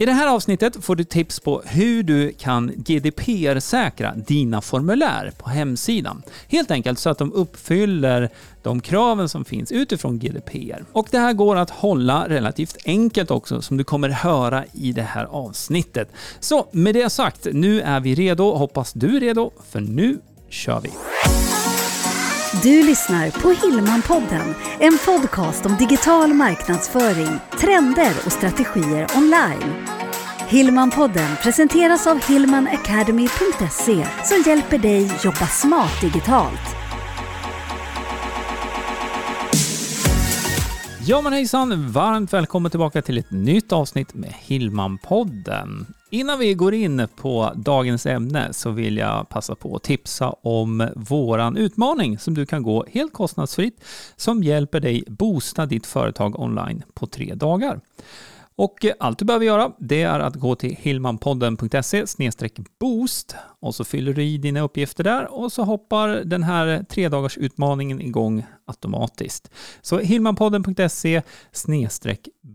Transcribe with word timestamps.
I 0.00 0.06
det 0.06 0.12
här 0.12 0.28
avsnittet 0.28 0.84
får 0.84 0.96
du 0.96 1.04
tips 1.04 1.40
på 1.40 1.62
hur 1.66 2.02
du 2.02 2.32
kan 2.32 2.72
GDPR-säkra 2.76 4.14
dina 4.14 4.60
formulär 4.60 5.32
på 5.38 5.50
hemsidan. 5.50 6.22
Helt 6.48 6.70
enkelt 6.70 6.98
så 6.98 7.10
att 7.10 7.18
de 7.18 7.32
uppfyller 7.32 8.30
de 8.62 8.80
kraven 8.80 9.28
som 9.28 9.44
finns 9.44 9.72
utifrån 9.72 10.18
GDPR. 10.18 10.84
Och 10.92 11.08
det 11.10 11.18
här 11.18 11.32
går 11.32 11.56
att 11.56 11.70
hålla 11.70 12.28
relativt 12.28 12.76
enkelt 12.86 13.30
också 13.30 13.62
som 13.62 13.76
du 13.76 13.84
kommer 13.84 14.08
höra 14.08 14.64
i 14.72 14.92
det 14.92 15.02
här 15.02 15.24
avsnittet. 15.24 16.12
Så 16.40 16.66
med 16.72 16.94
det 16.94 17.10
sagt, 17.10 17.46
nu 17.52 17.80
är 17.80 18.00
vi 18.00 18.14
redo. 18.14 18.54
Hoppas 18.54 18.92
du 18.92 19.16
är 19.16 19.20
redo, 19.20 19.50
för 19.70 19.80
nu 19.80 20.18
kör 20.48 20.80
vi! 20.80 20.90
Du 22.52 22.86
lyssnar 22.86 23.30
på 23.30 23.66
Hillmanpodden, 23.66 24.54
en 24.80 24.98
podcast 25.06 25.66
om 25.66 25.76
digital 25.76 26.34
marknadsföring, 26.34 27.38
trender 27.60 28.12
och 28.26 28.32
strategier 28.32 29.06
online. 29.16 29.86
Hillmanpodden 30.48 31.36
presenteras 31.42 32.06
av 32.06 32.20
hillmanacademy.se 32.28 34.06
som 34.24 34.42
hjälper 34.46 34.78
dig 34.78 35.12
jobba 35.24 35.46
smart 35.46 36.00
digitalt. 36.00 36.76
Ja 41.06 41.20
men 41.20 41.32
hejsan! 41.32 41.92
Varmt 41.92 42.32
välkommen 42.32 42.70
tillbaka 42.70 43.02
till 43.02 43.18
ett 43.18 43.30
nytt 43.30 43.72
avsnitt 43.72 44.14
med 44.14 44.34
Hillmanpodden. 44.38 45.86
Innan 46.10 46.38
vi 46.38 46.54
går 46.54 46.74
in 46.74 47.08
på 47.16 47.52
dagens 47.56 48.06
ämne 48.06 48.52
så 48.52 48.70
vill 48.70 48.96
jag 48.96 49.28
passa 49.28 49.54
på 49.54 49.76
att 49.76 49.82
tipsa 49.82 50.30
om 50.30 50.88
våran 50.96 51.56
utmaning 51.56 52.18
som 52.18 52.34
du 52.34 52.46
kan 52.46 52.62
gå 52.62 52.84
helt 52.90 53.12
kostnadsfritt 53.12 53.84
som 54.16 54.42
hjälper 54.42 54.80
dig 54.80 55.04
boosta 55.06 55.66
ditt 55.66 55.86
företag 55.86 56.40
online 56.40 56.82
på 56.94 57.06
tre 57.06 57.34
dagar. 57.34 57.80
Och 58.56 58.84
eh, 58.84 58.92
allt 58.98 59.18
du 59.18 59.24
behöver 59.24 59.46
göra 59.46 59.72
det 59.78 60.02
är 60.02 60.20
att 60.20 60.34
gå 60.34 60.54
till 60.54 60.76
hillmanpodden.se 60.76 62.04
boost 62.80 63.36
och 63.60 63.74
så 63.74 63.84
fyller 63.84 64.12
du 64.12 64.24
i 64.24 64.38
dina 64.38 64.60
uppgifter 64.60 65.04
där 65.04 65.34
och 65.34 65.52
så 65.52 65.62
hoppar 65.62 66.08
den 66.08 66.42
här 66.42 66.84
tre 66.88 67.08
dagars 67.08 67.38
utmaningen 67.38 68.00
igång 68.00 68.46
automatiskt. 68.66 69.50
Så 69.82 69.98
hillmanpodden.se 69.98 71.22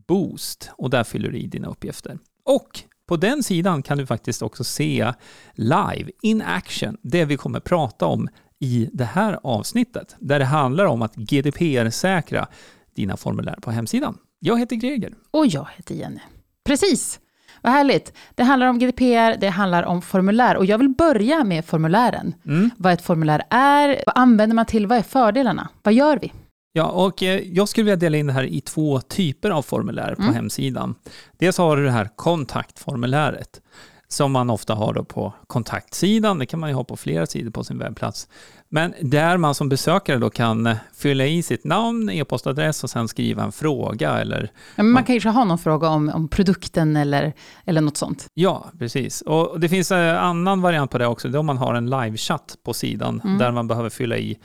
boost 0.07 0.69
och 0.77 0.89
där 0.89 1.03
fyller 1.03 1.29
du 1.29 1.37
i 1.37 1.47
dina 1.47 1.67
uppgifter. 1.67 2.17
Och 2.43 2.83
på 3.07 3.17
den 3.17 3.43
sidan 3.43 3.83
kan 3.83 3.97
du 3.97 4.05
faktiskt 4.05 4.41
också 4.41 4.63
se 4.63 5.13
live, 5.53 6.11
in 6.21 6.41
action, 6.41 6.97
det 7.01 7.25
vi 7.25 7.37
kommer 7.37 7.59
prata 7.59 8.05
om 8.05 8.29
i 8.59 8.89
det 8.93 9.05
här 9.05 9.39
avsnittet, 9.43 10.15
där 10.19 10.39
det 10.39 10.45
handlar 10.45 10.85
om 10.85 11.01
att 11.01 11.15
GDPR-säkra 11.15 12.47
dina 12.95 13.17
formulär 13.17 13.55
på 13.61 13.71
hemsidan. 13.71 14.17
Jag 14.39 14.59
heter 14.59 14.75
Greger. 14.75 15.13
Och 15.31 15.47
jag 15.47 15.67
heter 15.75 15.95
Jenny. 15.95 16.19
Precis. 16.65 17.19
Vad 17.61 17.73
härligt. 17.73 18.13
Det 18.35 18.43
handlar 18.43 18.67
om 18.67 18.79
GDPR, 18.79 19.39
det 19.39 19.49
handlar 19.49 19.83
om 19.83 20.01
formulär. 20.01 20.57
Och 20.57 20.65
jag 20.65 20.77
vill 20.77 20.89
börja 20.89 21.43
med 21.43 21.65
formulären. 21.65 22.35
Mm. 22.45 22.69
Vad 22.77 22.93
ett 22.93 23.01
formulär 23.01 23.43
är, 23.49 24.03
vad 24.05 24.17
använder 24.17 24.55
man 24.55 24.65
till, 24.65 24.87
vad 24.87 24.97
är 24.97 25.01
fördelarna? 25.01 25.69
Vad 25.83 25.93
gör 25.93 26.19
vi? 26.21 26.33
Ja, 26.75 26.85
och 26.85 27.23
eh, 27.23 27.39
jag 27.39 27.69
skulle 27.69 27.85
vilja 27.85 27.95
dela 27.95 28.17
in 28.17 28.27
det 28.27 28.33
här 28.33 28.43
i 28.43 28.61
två 28.61 29.01
typer 29.01 29.49
av 29.49 29.61
formulär 29.61 30.15
på 30.15 30.21
mm. 30.21 30.33
hemsidan. 30.33 30.95
Dels 31.37 31.57
har 31.57 31.77
du 31.77 31.83
det 31.83 31.91
här 31.91 32.09
kontaktformuläret 32.15 33.61
som 34.07 34.31
man 34.31 34.49
ofta 34.49 34.75
har 34.75 34.93
då 34.93 35.03
på 35.03 35.33
kontaktsidan. 35.47 36.39
Det 36.39 36.45
kan 36.45 36.59
man 36.59 36.69
ju 36.69 36.75
ha 36.75 36.83
på 36.83 36.97
flera 36.97 37.25
sidor 37.25 37.51
på 37.51 37.63
sin 37.63 37.77
webbplats. 37.77 38.27
Men 38.69 38.93
där 39.01 39.37
man 39.37 39.55
som 39.55 39.69
besökare 39.69 40.17
då 40.17 40.29
kan 40.29 40.67
eh, 40.67 40.77
fylla 40.97 41.25
i 41.25 41.43
sitt 41.43 41.63
namn, 41.63 42.09
e-postadress 42.09 42.83
och 42.83 42.89
sen 42.89 43.07
skriva 43.07 43.43
en 43.43 43.51
fråga 43.51 44.11
eller... 44.11 44.51
Ja, 44.75 44.83
man 44.83 45.03
kanske 45.03 45.29
har 45.29 45.45
någon 45.45 45.57
fråga 45.57 45.89
om, 45.89 46.09
om 46.09 46.27
produkten 46.27 46.95
eller, 46.95 47.33
eller 47.65 47.81
något 47.81 47.97
sånt. 47.97 48.27
Ja, 48.33 48.71
precis. 48.79 49.21
Och 49.21 49.59
det 49.59 49.69
finns 49.69 49.91
en 49.91 50.15
annan 50.15 50.61
variant 50.61 50.91
på 50.91 50.97
det 50.97 51.07
också, 51.07 51.27
det 51.27 51.37
är 51.37 51.39
om 51.39 51.45
man 51.45 51.57
har 51.57 51.73
en 51.73 51.89
livechatt 51.89 52.55
på 52.65 52.73
sidan 52.73 53.21
mm. 53.23 53.37
där 53.37 53.51
man 53.51 53.67
behöver 53.67 53.89
fylla 53.89 54.17
i 54.17 54.37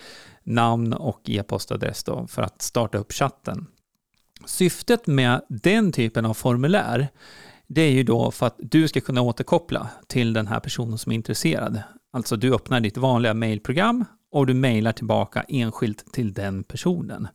namn 0.49 0.93
och 0.93 1.21
e-postadress 1.25 2.05
då 2.05 2.27
för 2.27 2.43
att 2.43 2.63
starta 2.63 2.99
upp 2.99 3.13
chatten. 3.13 3.67
Syftet 4.45 5.07
med 5.07 5.41
den 5.49 5.93
typen 5.93 6.27
av 6.27 6.35
formulär 6.35 7.09
det 7.67 7.83
är 7.83 7.91
ju 7.91 8.03
då 8.03 8.31
för 8.31 8.47
att 8.47 8.57
du 8.59 8.89
ska 8.89 9.01
kunna 9.01 9.23
återkoppla 9.23 9.89
till 10.07 10.33
den 10.33 10.47
här 10.47 10.61
personen 10.61 10.99
som 10.99 11.13
är 11.13 11.17
intresserad. 11.17 11.83
Alltså 12.13 12.37
du 12.37 12.55
öppnar 12.55 12.81
ditt 12.81 12.97
vanliga 12.97 13.35
mailprogram 13.35 14.05
och 14.31 14.47
du 14.47 14.55
mejlar 14.55 14.93
tillbaka 14.93 15.45
enskilt 15.49 16.13
till 16.13 16.33
den 16.33 16.65
personen. 16.65 17.29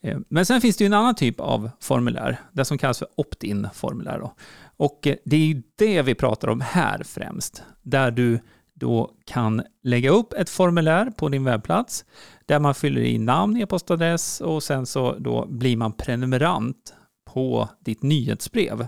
Eh, 0.00 0.18
men 0.28 0.46
sen 0.46 0.60
finns 0.60 0.76
det 0.76 0.84
ju 0.84 0.86
en 0.86 0.92
annan 0.92 1.14
typ 1.14 1.40
av 1.40 1.70
formulär, 1.80 2.40
det 2.52 2.64
som 2.64 2.78
kallas 2.78 2.98
för 2.98 3.08
opt-in 3.14 3.68
formulär. 3.74 4.18
Då. 4.18 4.34
Och 4.76 5.06
eh, 5.06 5.16
det 5.24 5.36
är 5.36 5.40
ju 5.46 5.62
det 5.76 6.02
vi 6.02 6.14
pratar 6.14 6.48
om 6.48 6.60
här 6.60 7.02
främst, 7.02 7.62
där 7.82 8.10
du 8.10 8.40
då 8.78 9.10
kan 9.24 9.62
lägga 9.82 10.10
upp 10.10 10.32
ett 10.32 10.50
formulär 10.50 11.10
på 11.10 11.28
din 11.28 11.44
webbplats 11.44 12.04
där 12.46 12.58
man 12.58 12.74
fyller 12.74 13.00
i 13.00 13.18
namn, 13.18 13.56
e-postadress 13.56 14.40
och 14.40 14.62
sen 14.62 14.86
så 14.86 15.16
då 15.18 15.46
blir 15.46 15.76
man 15.76 15.92
prenumerant 15.92 16.94
på 17.32 17.68
ditt 17.80 18.02
nyhetsbrev. 18.02 18.86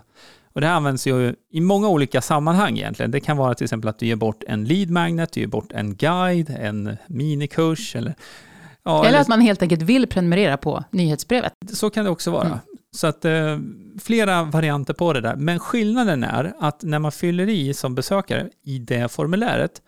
Och 0.52 0.60
det 0.60 0.66
här 0.66 0.74
används 0.74 1.06
ju 1.06 1.34
i 1.50 1.60
många 1.60 1.88
olika 1.88 2.20
sammanhang 2.20 2.78
egentligen. 2.78 3.10
Det 3.10 3.20
kan 3.20 3.36
vara 3.36 3.54
till 3.54 3.64
exempel 3.64 3.88
att 3.88 3.98
du 3.98 4.06
ger 4.06 4.16
bort 4.16 4.44
en 4.48 4.64
lead 4.64 4.90
magnet, 4.90 5.32
du 5.32 5.40
ger 5.40 5.46
bort 5.46 5.72
en 5.72 5.96
guide, 5.96 6.50
en 6.50 6.96
minikurs 7.06 7.96
eller 7.96 8.14
Ja, 8.82 8.98
eller, 8.98 9.08
eller 9.08 9.20
att 9.20 9.28
man 9.28 9.40
helt 9.40 9.62
enkelt 9.62 9.82
vill 9.82 10.06
prenumerera 10.06 10.56
på 10.56 10.84
nyhetsbrevet. 10.90 11.52
Så 11.72 11.90
kan 11.90 12.04
det 12.04 12.10
också 12.10 12.30
vara. 12.30 12.46
Mm. 12.46 12.58
Så 12.90 13.06
att 13.06 13.24
eh, 13.24 13.58
flera 14.00 14.42
varianter 14.42 14.94
på 14.94 15.12
det 15.12 15.20
där. 15.20 15.36
Men 15.36 15.58
skillnaden 15.58 16.24
är 16.24 16.54
att 16.58 16.82
när 16.82 16.98
man 16.98 17.12
fyller 17.12 17.48
i 17.48 17.74
som 17.74 17.94
besökare 17.94 18.50
i 18.62 18.78
det 18.78 19.12
formuläret 19.12 19.82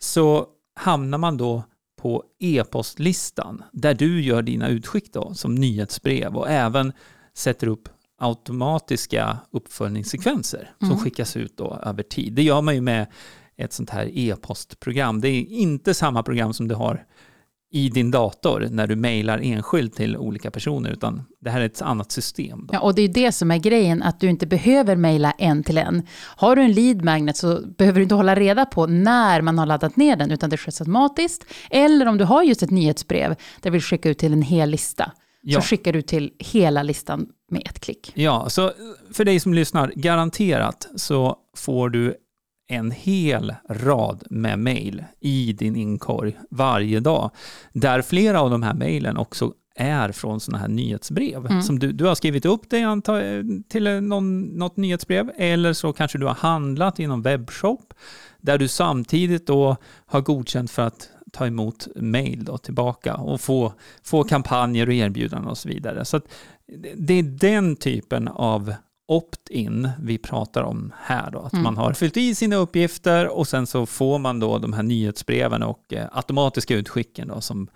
så 0.00 0.46
hamnar 0.74 1.18
man 1.18 1.36
då 1.36 1.62
på 1.96 2.24
e-postlistan 2.40 3.62
där 3.72 3.94
du 3.94 4.22
gör 4.22 4.42
dina 4.42 4.68
utskick 4.68 5.12
då 5.12 5.34
som 5.34 5.54
nyhetsbrev 5.54 6.36
och 6.36 6.50
även 6.50 6.92
sätter 7.34 7.66
upp 7.66 7.88
automatiska 8.18 9.38
uppföljningssekvenser 9.50 10.70
mm. 10.82 10.90
som 10.90 11.04
skickas 11.04 11.36
ut 11.36 11.56
då 11.56 11.80
över 11.84 12.02
tid. 12.02 12.32
Det 12.32 12.42
gör 12.42 12.62
man 12.62 12.74
ju 12.74 12.80
med 12.80 13.06
ett 13.56 13.72
sånt 13.72 13.90
här 13.90 14.10
e-postprogram. 14.12 15.20
Det 15.20 15.28
är 15.28 15.46
inte 15.46 15.94
samma 15.94 16.22
program 16.22 16.52
som 16.52 16.68
du 16.68 16.74
har 16.74 17.04
i 17.70 17.88
din 17.88 18.10
dator 18.10 18.68
när 18.70 18.86
du 18.86 18.96
mejlar 18.96 19.38
enskilt 19.38 19.94
till 19.96 20.16
olika 20.16 20.50
personer, 20.50 20.90
utan 20.90 21.22
det 21.40 21.50
här 21.50 21.60
är 21.60 21.66
ett 21.66 21.82
annat 21.82 22.12
system. 22.12 22.66
Då. 22.66 22.74
Ja, 22.74 22.80
och 22.80 22.94
det 22.94 23.02
är 23.02 23.08
det 23.08 23.32
som 23.32 23.50
är 23.50 23.58
grejen, 23.58 24.02
att 24.02 24.20
du 24.20 24.30
inte 24.30 24.46
behöver 24.46 24.96
mejla 24.96 25.30
en 25.30 25.62
till 25.62 25.78
en. 25.78 26.06
Har 26.36 26.56
du 26.56 26.62
en 26.62 26.72
lead 26.72 27.04
magnet 27.04 27.36
så 27.36 27.60
behöver 27.78 27.96
du 27.96 28.02
inte 28.02 28.14
hålla 28.14 28.34
reda 28.34 28.66
på 28.66 28.86
när 28.86 29.42
man 29.42 29.58
har 29.58 29.66
laddat 29.66 29.96
ner 29.96 30.16
den, 30.16 30.30
utan 30.30 30.50
det 30.50 30.56
sköts 30.56 30.80
automatiskt. 30.80 31.44
Eller 31.70 32.06
om 32.06 32.18
du 32.18 32.24
har 32.24 32.42
just 32.42 32.62
ett 32.62 32.70
nyhetsbrev 32.70 33.28
där 33.30 33.36
du 33.62 33.70
vill 33.70 33.82
skicka 33.82 34.08
ut 34.08 34.18
till 34.18 34.32
en 34.32 34.42
hel 34.42 34.70
lista, 34.70 35.12
ja. 35.42 35.60
så 35.60 35.68
skickar 35.68 35.92
du 35.92 36.02
till 36.02 36.32
hela 36.38 36.82
listan 36.82 37.26
med 37.50 37.62
ett 37.64 37.80
klick. 37.80 38.12
Ja, 38.14 38.48
så 38.48 38.72
för 39.12 39.24
dig 39.24 39.40
som 39.40 39.54
lyssnar, 39.54 39.92
garanterat 39.96 40.88
så 40.96 41.36
får 41.56 41.90
du 41.90 42.16
en 42.68 42.90
hel 42.90 43.54
rad 43.68 44.24
med 44.30 44.58
mejl 44.58 45.04
i 45.20 45.52
din 45.52 45.76
inkorg 45.76 46.36
varje 46.50 47.00
dag, 47.00 47.30
där 47.72 48.02
flera 48.02 48.40
av 48.40 48.50
de 48.50 48.62
här 48.62 48.74
mejlen 48.74 49.16
också 49.16 49.52
är 49.76 50.12
från 50.12 50.40
sådana 50.40 50.58
här 50.58 50.68
nyhetsbrev. 50.68 51.46
Mm. 51.46 51.62
Som 51.62 51.78
du, 51.78 51.92
du 51.92 52.04
har 52.04 52.14
skrivit 52.14 52.44
upp 52.44 52.62
det 52.70 52.82
antar, 52.82 53.44
till 53.68 54.02
någon, 54.02 54.42
något 54.42 54.76
nyhetsbrev, 54.76 55.30
eller 55.36 55.72
så 55.72 55.92
kanske 55.92 56.18
du 56.18 56.26
har 56.26 56.34
handlat 56.34 57.00
i 57.00 57.06
någon 57.06 57.22
webbshop, 57.22 57.94
där 58.40 58.58
du 58.58 58.68
samtidigt 58.68 59.46
då 59.46 59.76
har 60.06 60.20
godkänt 60.20 60.70
för 60.70 60.82
att 60.82 61.10
ta 61.32 61.46
emot 61.46 61.88
mejl 61.96 62.48
tillbaka 62.62 63.14
och 63.14 63.40
få, 63.40 63.72
få 64.02 64.24
kampanjer 64.24 64.86
och 64.86 64.94
erbjudanden 64.94 65.50
och 65.50 65.58
så 65.58 65.68
vidare. 65.68 66.04
Så 66.04 66.20
det 66.96 67.14
är 67.14 67.22
den 67.22 67.76
typen 67.76 68.28
av 68.28 68.74
opt-in 69.06 69.90
vi 70.02 70.18
pratar 70.18 70.62
om 70.62 70.92
här 70.98 71.30
då. 71.30 71.38
Att 71.38 71.52
mm. 71.52 71.62
man 71.62 71.76
har 71.76 71.92
fyllt 71.92 72.16
i 72.16 72.34
sina 72.34 72.56
uppgifter 72.56 73.28
och 73.28 73.48
sen 73.48 73.66
så 73.66 73.86
får 73.86 74.18
man 74.18 74.40
då 74.40 74.58
de 74.58 74.72
här 74.72 74.82
nyhetsbreven 74.82 75.62
och 75.62 75.92
eh, 75.92 76.08
automatiska 76.12 76.76
utskicken 76.76 77.28
då 77.28 77.40
som 77.40 77.68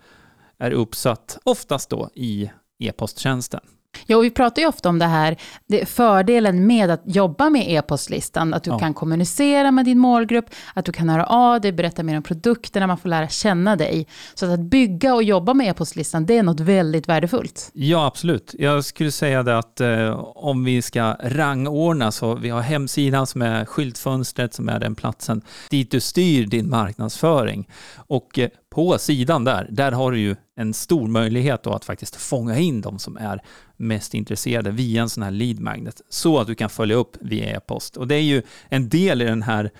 är 0.57 0.71
uppsatt 0.71 1.37
oftast 1.43 1.89
då 1.89 2.09
i 2.13 2.51
e-posttjänsten. 2.79 3.61
Ja, 4.05 4.17
och 4.17 4.23
vi 4.23 4.31
pratar 4.31 4.61
ju 4.61 4.67
ofta 4.67 4.89
om 4.89 4.99
det 4.99 5.05
här, 5.05 5.37
det 5.67 5.85
fördelen 5.85 6.67
med 6.67 6.91
att 6.91 7.01
jobba 7.05 7.49
med 7.49 7.65
e-postlistan, 7.67 8.53
att 8.53 8.63
du 8.63 8.69
ja. 8.69 8.79
kan 8.79 8.93
kommunicera 8.93 9.71
med 9.71 9.85
din 9.85 9.99
målgrupp, 9.99 10.45
att 10.73 10.85
du 10.85 10.91
kan 10.91 11.09
höra 11.09 11.25
av 11.25 11.61
dig, 11.61 11.71
berätta 11.71 12.03
mer 12.03 12.17
om 12.17 12.23
produkterna, 12.23 12.87
man 12.87 12.97
får 12.97 13.09
lära 13.09 13.27
känna 13.27 13.75
dig. 13.75 14.07
Så 14.33 14.45
att, 14.45 14.51
att 14.51 14.59
bygga 14.59 15.13
och 15.13 15.23
jobba 15.23 15.53
med 15.53 15.67
e-postlistan, 15.67 16.25
det 16.25 16.37
är 16.37 16.43
något 16.43 16.59
väldigt 16.59 17.09
värdefullt. 17.09 17.69
Ja, 17.73 18.05
absolut. 18.05 18.55
Jag 18.59 18.85
skulle 18.85 19.11
säga 19.11 19.43
det 19.43 19.57
att 19.57 19.81
eh, 19.81 20.19
om 20.35 20.63
vi 20.63 20.81
ska 20.81 21.15
rangordna 21.23 22.11
så 22.11 22.35
vi 22.35 22.49
har 22.49 22.61
hemsidan 22.61 23.27
som 23.27 23.41
är 23.41 23.65
skyltfönstret 23.65 24.53
som 24.53 24.69
är 24.69 24.79
den 24.79 24.95
platsen 24.95 25.41
dit 25.69 25.91
du 25.91 25.99
styr 25.99 26.45
din 26.45 26.69
marknadsföring. 26.69 27.69
Och 27.95 28.39
eh, 28.39 28.49
på 28.71 28.97
sidan 28.97 29.43
där, 29.43 29.67
där 29.71 29.91
har 29.91 30.11
du 30.11 30.19
ju 30.19 30.35
en 30.55 30.73
stor 30.73 31.07
möjlighet 31.07 31.63
då 31.63 31.73
att 31.73 31.85
faktiskt 31.85 32.15
fånga 32.15 32.57
in 32.57 32.81
de 32.81 32.99
som 32.99 33.17
är 33.17 33.41
mest 33.77 34.13
intresserade 34.13 34.71
via 34.71 35.01
en 35.01 35.09
sån 35.09 35.23
här 35.23 35.31
lead 35.31 35.59
magnet 35.59 36.01
så 36.09 36.39
att 36.39 36.47
du 36.47 36.55
kan 36.55 36.69
följa 36.69 36.95
upp 36.95 37.17
via 37.21 37.55
e-post. 37.57 37.97
Och 37.97 38.07
det 38.07 38.15
är 38.15 38.21
ju 38.21 38.41
en 38.69 38.89
del 38.89 39.21
i 39.21 39.25
den 39.25 39.41
här 39.41 39.71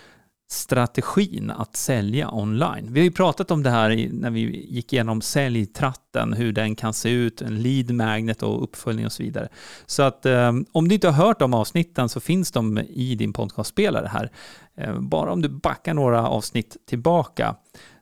strategin 0.52 1.50
att 1.50 1.76
sälja 1.76 2.32
online. 2.32 2.94
Vi 2.94 3.00
har 3.00 3.06
ju 3.06 3.12
pratat 3.12 3.52
om 3.52 3.64
det 3.64 3.70
här 3.70 4.10
när 4.12 4.30
vi 4.30 4.66
gick 4.70 4.94
igenom 4.94 5.22
säljtratten, 5.22 6.34
hur 6.34 6.54
den 6.54 6.76
kan 6.76 6.94
se 6.94 7.10
ut, 7.10 7.42
en 7.42 7.62
lead 7.62 7.92
magnet 7.92 8.44
och 8.44 8.64
uppföljning 8.64 9.06
och 9.06 9.12
så 9.12 9.24
vidare. 9.24 9.50
Så 9.86 10.04
att 10.04 10.26
eh, 10.26 10.52
om 10.72 10.88
du 10.88 10.96
inte 10.96 11.10
har 11.10 11.26
hört 11.26 11.40
de 11.40 11.54
avsnitten 11.54 12.10
så 12.10 12.20
finns 12.20 12.52
de 12.52 12.78
i 12.78 13.16
din 13.16 13.34
podcastspelare 13.34 14.08
här. 14.08 14.32
Eh, 14.78 15.00
bara 15.00 15.32
om 15.32 15.42
du 15.42 15.50
backar 15.50 15.94
några 15.94 16.28
avsnitt 16.28 16.78
tillbaka. 16.90 17.56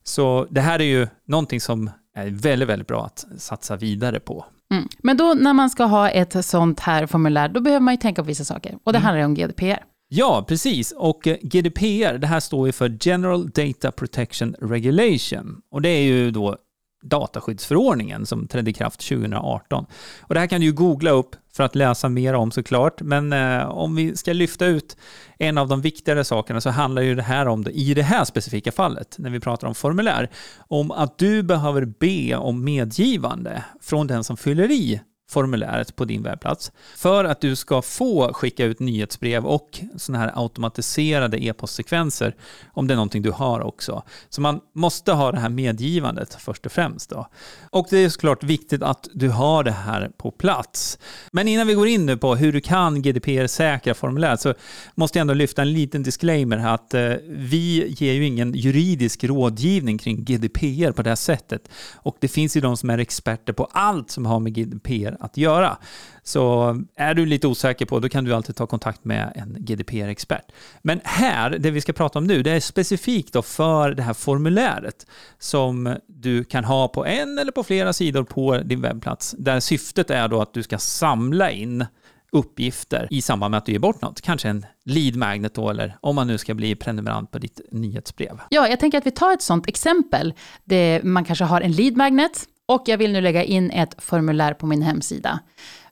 Så 0.10 0.48
det 0.50 0.62
här 0.62 0.80
är 0.80 0.84
ju 0.84 1.08
någonting 1.28 1.62
som 1.62 1.90
är 2.16 2.30
väldigt, 2.30 2.70
väldigt 2.70 2.88
bra 2.88 3.06
att 3.06 3.26
satsa 3.38 3.76
vidare 3.76 4.20
på. 4.20 4.46
Mm. 4.74 4.88
Men 5.00 5.18
då 5.18 5.34
när 5.34 5.54
man 5.54 5.70
ska 5.70 5.84
ha 5.84 6.10
ett 6.10 6.46
sånt 6.46 6.80
här 6.80 7.08
formulär, 7.08 7.50
då 7.50 7.62
behöver 7.62 7.80
man 7.80 7.94
ju 7.94 7.98
tänka 7.98 8.22
på 8.22 8.28
vissa 8.28 8.44
saker. 8.44 8.78
Och 8.84 8.94
det 8.94 8.98
mm. 8.98 9.06
handlar 9.06 9.26
om 9.26 9.34
GDPR. 9.34 9.84
Ja, 10.08 10.46
precis. 10.48 10.92
Och 10.92 11.28
eh, 11.28 11.38
GDPR, 11.42 12.18
det 12.18 12.28
här 12.28 12.40
står 12.40 12.68
ju 12.68 12.72
för 12.72 12.98
General 13.02 13.50
Data 13.50 13.92
Protection 13.92 14.56
Regulation. 14.62 15.62
Och 15.72 15.82
det 15.82 15.90
är 15.90 16.02
ju 16.02 16.32
då 16.32 16.58
dataskyddsförordningen 17.02 18.26
som 18.26 18.48
trädde 18.48 18.72
i 18.72 18.74
kraft 18.74 19.10
2018. 19.10 19.86
Och 20.22 20.34
det 20.34 20.40
här 20.40 20.48
kan 20.48 20.60
du 20.62 20.66
ju 20.68 20.74
googla 20.74 21.12
upp 21.12 21.36
för 21.54 21.64
att 21.64 21.76
läsa 21.76 22.10
mer 22.10 22.34
om 22.34 22.52
såklart, 22.52 23.02
men 23.02 23.34
eh, 23.34 23.70
om 23.70 23.96
vi 23.96 24.18
ska 24.18 24.34
lyfta 24.34 24.66
ut 24.66 24.98
en 25.38 25.58
av 25.58 25.68
de 25.68 25.82
viktigare 25.82 26.24
sakerna 26.24 26.62
så 26.62 26.70
handlar 26.70 27.02
ju 27.02 27.16
det 27.16 27.24
här 27.24 27.48
om, 27.48 27.64
det, 27.64 27.72
i 27.72 27.94
det 27.94 28.04
här 28.04 28.26
specifika 28.26 28.72
fallet, 28.72 29.16
när 29.18 29.30
vi 29.30 29.40
pratar 29.40 29.68
om 29.68 29.76
formulär, 29.76 30.30
om 30.68 30.92
att 30.92 31.18
du 31.18 31.44
behöver 31.44 31.86
be 31.86 32.36
om 32.36 32.64
medgivande 32.64 33.64
från 33.82 34.08
den 34.08 34.24
som 34.24 34.38
fyller 34.38 34.72
i 34.72 35.02
formuläret 35.30 35.96
på 35.96 36.06
din 36.06 36.24
webbplats 36.24 36.72
för 36.96 37.26
att 37.26 37.42
du 37.42 37.56
ska 37.56 37.82
få 37.82 38.34
skicka 38.34 38.66
ut 38.66 38.80
nyhetsbrev 38.80 39.46
och 39.46 39.80
sådana 39.98 40.24
här 40.24 40.32
automatiserade 40.36 41.44
e-postsekvenser 41.44 42.36
om 42.74 42.88
det 42.88 42.94
är 42.94 42.96
någonting 42.96 43.22
du 43.22 43.32
har 43.32 43.60
också. 43.60 44.04
Så 44.30 44.42
man 44.42 44.60
måste 44.76 45.12
ha 45.12 45.32
det 45.32 45.40
här 45.40 45.50
medgivandet 45.50 46.38
först 46.40 46.66
och 46.66 46.72
främst. 46.72 47.10
Då. 47.10 47.28
Och 47.72 47.88
det 47.90 47.98
är 47.98 48.10
såklart 48.10 48.44
viktigt 48.44 48.84
att 48.84 49.08
du 49.14 49.30
har 49.30 49.64
det 49.64 49.72
här 49.72 50.12
på 50.18 50.32
plats. 50.32 51.00
Men 51.32 51.48
innan 51.48 51.68
vi 51.68 51.74
går 51.74 51.88
in 51.88 52.06
nu 52.06 52.18
på 52.18 52.36
hur 52.36 52.54
du 52.54 52.62
kan 52.62 53.02
GDPR-säkra 53.02 53.94
formuläret 53.94 54.42
så 54.42 54.54
måste 54.96 55.20
jag 55.20 55.22
ändå 55.22 55.34
lyfta 55.34 55.62
en 55.62 55.74
liten 55.74 56.04
disclaimer 56.04 56.58
här 56.58 56.74
att 56.74 56.94
eh, 56.94 57.14
vi 57.28 57.96
ger 57.98 58.14
ju 58.14 58.26
ingen 58.26 58.54
juridisk 58.54 59.24
rådgivning 59.24 59.98
kring 59.98 60.24
GDPR 60.24 60.92
på 60.92 61.02
det 61.02 61.10
här 61.10 61.16
sättet. 61.16 61.70
Och 61.96 62.18
det 62.20 62.28
finns 62.28 62.58
ju 62.58 62.62
de 62.62 62.78
som 62.78 62.90
är 62.90 62.98
experter 62.98 63.54
på 63.54 63.66
allt 63.72 64.12
som 64.12 64.26
har 64.26 64.40
med 64.40 64.54
GDPR 64.54 65.19
att 65.20 65.38
göra. 65.38 65.78
Så 66.24 66.76
är 66.96 67.14
du 67.14 67.26
lite 67.26 67.48
osäker 67.48 67.86
på, 67.86 68.00
då 68.00 68.10
kan 68.10 68.24
du 68.24 68.34
alltid 68.34 68.56
ta 68.56 68.68
kontakt 68.68 69.06
med 69.06 69.32
en 69.36 69.56
GDPR-expert. 69.60 70.52
Men 70.82 71.02
här, 71.04 71.50
det 71.50 71.72
vi 71.72 71.82
ska 71.82 71.94
prata 71.94 72.20
om 72.20 72.28
nu, 72.28 72.44
det 72.44 72.52
är 72.52 72.60
specifikt 72.60 73.34
då 73.34 73.42
för 73.42 73.92
det 73.92 74.04
här 74.04 74.14
formuläret 74.14 75.08
som 75.40 75.96
du 76.08 76.44
kan 76.44 76.64
ha 76.64 76.88
på 76.88 77.06
en 77.06 77.38
eller 77.38 77.52
på 77.52 77.64
flera 77.64 77.94
sidor 77.94 78.24
på 78.24 78.58
din 78.58 78.82
webbplats, 78.82 79.36
där 79.38 79.60
syftet 79.60 80.10
är 80.10 80.28
då 80.28 80.42
att 80.42 80.54
du 80.54 80.64
ska 80.64 80.78
samla 80.78 81.52
in 81.52 81.86
uppgifter 82.32 83.08
i 83.12 83.22
samband 83.22 83.52
med 83.52 83.58
att 83.58 83.66
du 83.66 83.72
ger 83.72 83.80
bort 83.80 84.02
något. 84.02 84.22
Kanske 84.22 84.50
en 84.50 84.66
lead 84.86 85.16
magnet 85.16 85.54
då, 85.54 85.70
eller 85.70 85.98
om 86.02 86.16
man 86.16 86.28
nu 86.28 86.38
ska 86.38 86.54
bli 86.54 86.76
prenumerant 86.76 87.32
på 87.32 87.40
ditt 87.40 87.62
nyhetsbrev. 87.72 88.42
Ja, 88.50 88.68
jag 88.68 88.80
tänker 88.80 88.98
att 88.98 89.06
vi 89.06 89.12
tar 89.12 89.34
ett 89.34 89.42
sådant 89.42 89.68
exempel. 89.68 90.34
Det, 90.64 91.02
man 91.04 91.26
kanske 91.26 91.46
har 91.46 91.62
en 91.62 91.72
lead 91.72 91.98
magnet 91.98 92.46
och 92.70 92.84
jag 92.86 92.98
vill 92.98 93.12
nu 93.12 93.22
lägga 93.22 93.44
in 93.44 93.72
ett 93.72 94.04
formulär 94.04 94.54
på 94.54 94.66
min 94.66 94.82
hemsida. 94.82 95.40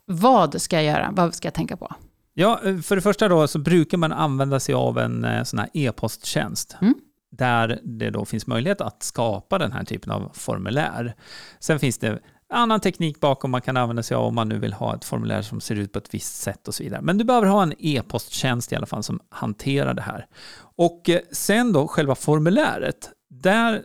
Vad 0.05 0.61
ska 0.61 0.75
jag 0.75 0.85
göra? 0.85 1.09
Vad 1.11 1.35
ska 1.35 1.45
jag 1.45 1.53
tänka 1.53 1.77
på? 1.77 1.95
Ja, 2.33 2.59
för 2.83 2.95
det 2.95 3.01
första 3.01 3.27
då 3.27 3.47
så 3.47 3.59
brukar 3.59 3.97
man 3.97 4.11
använda 4.11 4.59
sig 4.59 4.75
av 4.75 4.97
en 4.97 5.23
eh, 5.23 5.43
sån 5.43 5.59
här 5.59 5.69
e-posttjänst. 5.73 6.75
Mm. 6.81 6.93
Där 7.31 7.79
det 7.83 8.09
då 8.09 8.25
finns 8.25 8.47
möjlighet 8.47 8.81
att 8.81 9.03
skapa 9.03 9.57
den 9.57 9.71
här 9.71 9.83
typen 9.83 10.11
av 10.11 10.31
formulär. 10.33 11.15
Sen 11.59 11.79
finns 11.79 11.97
det 11.97 12.19
annan 12.53 12.79
teknik 12.79 13.19
bakom 13.19 13.51
man 13.51 13.61
kan 13.61 13.77
använda 13.77 14.03
sig 14.03 14.15
av 14.15 14.25
om 14.25 14.35
man 14.35 14.49
nu 14.49 14.59
vill 14.59 14.73
ha 14.73 14.95
ett 14.95 15.05
formulär 15.05 15.41
som 15.41 15.61
ser 15.61 15.75
ut 15.75 15.91
på 15.91 15.99
ett 15.99 16.13
visst 16.13 16.41
sätt 16.41 16.67
och 16.67 16.75
så 16.75 16.83
vidare. 16.83 17.01
Men 17.01 17.17
du 17.17 17.23
behöver 17.23 17.47
ha 17.47 17.63
en 17.63 17.73
e-posttjänst 17.79 18.71
i 18.71 18.75
alla 18.75 18.85
fall 18.85 19.03
som 19.03 19.19
hanterar 19.29 19.93
det 19.93 20.01
här. 20.01 20.25
Och 20.59 21.09
eh, 21.09 21.19
sen 21.31 21.73
då 21.73 21.87
själva 21.87 22.15
formuläret, 22.15 23.09
där 23.29 23.81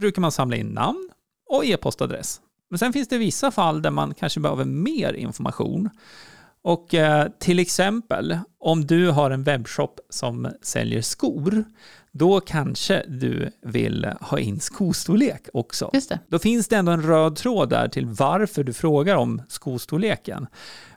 brukar 0.00 0.22
man 0.22 0.32
samla 0.32 0.56
in 0.56 0.66
namn 0.66 1.09
och 1.50 1.64
e-postadress. 1.64 2.40
Men 2.70 2.78
sen 2.78 2.92
finns 2.92 3.08
det 3.08 3.18
vissa 3.18 3.50
fall 3.50 3.82
där 3.82 3.90
man 3.90 4.14
kanske 4.14 4.40
behöver 4.40 4.64
mer 4.64 5.12
information. 5.12 5.90
Och 6.62 6.94
eh, 6.94 7.28
till 7.38 7.58
exempel 7.58 8.38
om 8.58 8.86
du 8.86 9.10
har 9.10 9.30
en 9.30 9.42
webbshop 9.42 10.00
som 10.10 10.48
säljer 10.62 11.02
skor, 11.02 11.64
då 12.12 12.40
kanske 12.40 13.04
du 13.08 13.50
vill 13.62 14.12
ha 14.20 14.38
in 14.38 14.60
skostorlek 14.60 15.48
också. 15.52 15.90
Just 15.92 16.08
det. 16.08 16.18
Då 16.28 16.38
finns 16.38 16.68
det 16.68 16.76
ändå 16.76 16.92
en 16.92 17.02
röd 17.02 17.36
tråd 17.36 17.70
där 17.70 17.88
till 17.88 18.06
varför 18.06 18.64
du 18.64 18.72
frågar 18.72 19.16
om 19.16 19.42
skostorleken. 19.48 20.46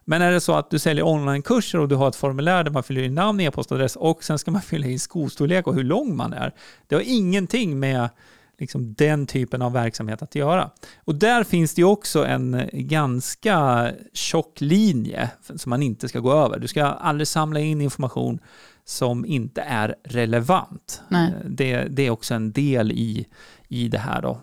Men 0.06 0.22
är 0.22 0.32
det 0.32 0.42
så 0.42 0.54
att 0.54 0.70
du 0.70 0.80
säljer 0.80 1.08
onlinekurser 1.08 1.80
och 1.80 1.88
du 1.88 1.96
har 1.96 2.08
ett 2.08 2.16
formulär 2.16 2.64
där 2.64 2.72
man 2.72 2.84
fyller 2.84 3.02
i 3.02 3.10
namn, 3.10 3.40
e-postadress 3.40 3.96
och 3.96 4.24
sen 4.24 4.40
ska 4.40 4.52
man 4.52 4.62
fylla 4.62 4.88
i 4.88 5.00
skostorlek 5.00 5.68
och 5.68 5.76
hur 5.76 5.84
lång 5.84 6.16
man 6.16 6.34
är. 6.34 6.54
Det 6.88 6.96
har 6.96 7.04
ingenting 7.06 7.80
med 7.80 8.10
liksom 8.58 8.94
den 8.94 9.28
typen 9.28 9.62
av 9.62 9.74
verksamhet 9.74 10.22
att 10.22 10.36
göra. 10.36 10.72
Och 10.98 11.16
där 11.16 11.44
finns 11.44 11.74
det 11.74 11.84
också 11.84 12.26
en 12.26 12.70
ganska 12.74 13.92
tjock 14.14 14.62
linje 14.62 15.30
som 15.56 15.70
man 15.70 15.84
inte 15.84 16.10
ska 16.10 16.20
gå 16.20 16.34
över. 16.34 16.60
Du 16.60 16.68
ska 16.68 16.84
aldrig 16.84 17.28
samla 17.28 17.60
in 17.60 17.82
information 17.82 18.40
som 18.86 19.26
inte 19.26 19.62
är 19.62 19.96
relevant. 20.04 21.02
Det, 21.46 21.88
det, 21.90 22.08
är 22.08 22.10
också 22.10 22.34
en 22.34 22.52
del 22.52 22.92
i 22.92 23.28
i 23.74 23.88
det 23.88 23.98
här 23.98 24.22
då, 24.22 24.30
eh, 24.30 24.40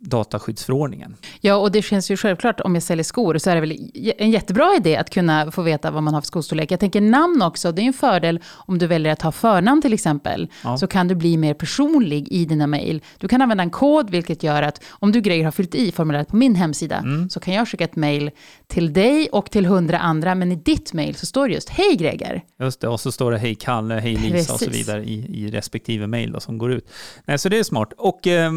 dataskyddsförordningen. 0.00 1.16
Ja, 1.40 1.56
och 1.56 1.72
det 1.72 1.82
känns 1.82 2.10
ju 2.10 2.16
självklart 2.16 2.60
om 2.60 2.74
jag 2.74 2.82
säljer 2.82 3.04
skor 3.04 3.38
så 3.38 3.50
är 3.50 3.54
det 3.54 3.60
väl 3.60 3.90
en 4.18 4.30
jättebra 4.30 4.76
idé 4.76 4.96
att 4.96 5.10
kunna 5.10 5.50
få 5.50 5.62
veta 5.62 5.90
vad 5.90 6.02
man 6.02 6.14
har 6.14 6.20
för 6.20 6.26
skostorlek. 6.26 6.70
Jag 6.70 6.80
tänker 6.80 7.00
namn 7.00 7.42
också, 7.42 7.72
det 7.72 7.82
är 7.82 7.86
en 7.86 7.92
fördel 7.92 8.40
om 8.66 8.78
du 8.78 8.86
väljer 8.86 9.12
att 9.12 9.22
ha 9.22 9.32
förnamn 9.32 9.82
till 9.82 9.92
exempel. 9.92 10.48
Ja. 10.64 10.78
Så 10.78 10.86
kan 10.86 11.08
du 11.08 11.14
bli 11.14 11.36
mer 11.36 11.54
personlig 11.54 12.28
i 12.28 12.44
dina 12.44 12.66
mejl. 12.66 13.02
Du 13.18 13.28
kan 13.28 13.42
använda 13.42 13.62
en 13.64 13.70
kod 13.70 14.10
vilket 14.10 14.42
gör 14.42 14.62
att 14.62 14.82
om 14.90 15.12
du 15.12 15.20
grejer 15.20 15.44
har 15.44 15.52
fyllt 15.52 15.74
i 15.74 15.92
formuläret 15.92 16.28
på 16.28 16.36
min 16.36 16.54
hemsida 16.54 16.96
mm. 16.96 17.30
så 17.30 17.40
kan 17.40 17.54
jag 17.54 17.68
skicka 17.68 17.84
ett 17.84 17.96
mejl 17.96 18.30
till 18.66 18.92
dig 18.92 19.28
och 19.32 19.50
till 19.50 19.66
hundra 19.66 19.98
andra 19.98 20.34
men 20.34 20.52
i 20.52 20.56
ditt 20.56 20.92
mejl 20.92 21.14
så 21.14 21.26
står 21.26 21.48
det 21.48 21.54
just 21.54 21.68
Hej 21.68 21.96
Greger. 21.96 22.42
Just 22.60 22.80
det, 22.80 22.88
och 22.88 23.00
så 23.00 23.12
står 23.12 23.32
det 23.32 23.38
Hej 23.38 23.54
Kalle, 23.54 23.94
Hej 23.94 24.16
Lisa 24.16 24.30
Precis. 24.30 24.50
och 24.50 24.60
så 24.60 24.70
vidare 24.70 25.04
i, 25.04 25.44
i 25.44 25.50
respektive 25.50 26.06
mejl 26.06 26.36
som 26.38 26.58
går 26.58 26.72
ut. 26.72 26.88
Nej, 27.24 27.38
så 27.38 27.48
det 27.48 27.58
är 27.58 27.64
smart. 27.64 27.92
Och 27.96 28.26
eh, 28.26 28.52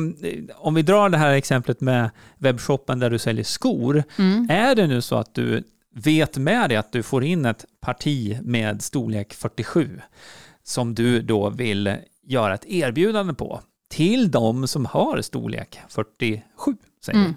om 0.56 0.74
vi 0.74 0.84
drar 0.94 1.10
det 1.10 1.18
här 1.18 1.34
exemplet 1.34 1.82
med 1.82 2.10
webbshoppen 2.38 3.00
där 3.00 3.10
du 3.10 3.18
säljer 3.20 3.44
skor. 3.44 4.04
Mm. 4.18 4.48
Är 4.50 4.76
det 4.76 4.88
nu 4.88 5.02
så 5.02 5.16
att 5.16 5.34
du 5.34 5.64
vet 5.96 6.38
med 6.38 6.70
dig 6.70 6.78
att 6.78 6.92
du 6.92 7.04
får 7.04 7.24
in 7.24 7.46
ett 7.46 7.66
parti 7.82 8.40
med 8.42 8.82
storlek 8.82 9.34
47 9.34 10.02
som 10.64 10.96
du 10.96 11.22
då 11.22 11.50
vill 11.50 11.98
göra 12.24 12.54
ett 12.54 12.66
erbjudande 12.66 13.34
på 13.34 13.62
till 13.90 14.32
de 14.32 14.68
som 14.68 14.86
har 14.86 15.22
storlek 15.22 15.80
47, 15.90 16.44
säger 17.06 17.20
mm. 17.20 17.36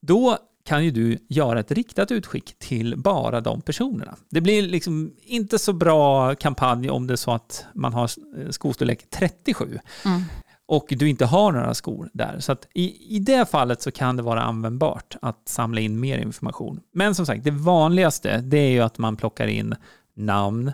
Då 0.00 0.38
kan 0.64 0.84
ju 0.84 0.90
du 0.90 1.18
göra 1.28 1.60
ett 1.60 1.70
riktat 1.70 2.10
utskick 2.10 2.58
till 2.58 2.94
bara 2.96 3.40
de 3.40 3.60
personerna. 3.60 4.16
Det 4.30 4.40
blir 4.40 4.62
liksom 4.62 5.12
inte 5.22 5.58
så 5.58 5.72
bra 5.72 6.34
kampanj 6.34 6.90
om 6.90 7.06
det 7.06 7.14
är 7.14 7.16
så 7.16 7.30
att 7.30 7.66
man 7.74 7.92
har 7.92 8.10
skostorlek 8.50 9.10
37. 9.10 9.78
Mm 10.04 10.22
och 10.66 10.86
du 10.88 11.08
inte 11.08 11.26
har 11.26 11.52
några 11.52 11.74
skor 11.74 12.10
där. 12.12 12.36
Så 12.40 12.52
att 12.52 12.68
i, 12.74 13.16
i 13.16 13.18
det 13.18 13.50
fallet 13.50 13.82
så 13.82 13.90
kan 13.90 14.16
det 14.16 14.22
vara 14.22 14.42
användbart 14.42 15.16
att 15.22 15.48
samla 15.48 15.80
in 15.80 16.00
mer 16.00 16.18
information. 16.18 16.80
Men 16.92 17.14
som 17.14 17.26
sagt, 17.26 17.44
det 17.44 17.50
vanligaste 17.50 18.40
det 18.40 18.58
är 18.58 18.70
ju 18.70 18.80
att 18.80 18.98
man 18.98 19.16
plockar 19.16 19.46
in 19.46 19.74
namn 20.16 20.72